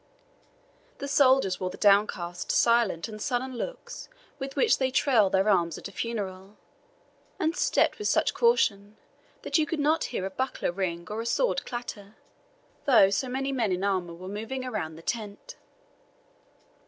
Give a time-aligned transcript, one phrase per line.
[0.97, 5.77] The soldiers wore the downcast, silent, and sullen looks with which they trail their arms
[5.77, 6.57] at a funeral,
[7.37, 8.97] and stepped with such caution
[9.43, 12.15] that you could not hear a buckler ring or a sword clatter,
[12.85, 15.55] though so many men in armour were moving around the tent.